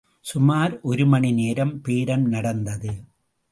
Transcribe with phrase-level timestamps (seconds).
[0.25, 2.93] சுமார் ஒரு மணிநேரம் பேரம் நடந்தது.